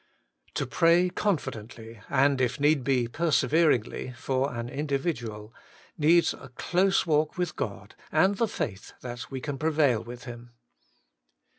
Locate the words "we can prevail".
9.29-10.03